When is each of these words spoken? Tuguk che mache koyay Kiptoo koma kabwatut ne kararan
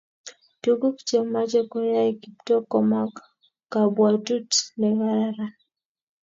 Tuguk 0.61 0.95
che 1.07 1.17
mache 1.33 1.59
koyay 1.71 2.09
Kiptoo 2.21 2.61
koma 2.71 2.99
kabwatut 3.71 4.49
ne 4.79 4.87
kararan 4.97 5.53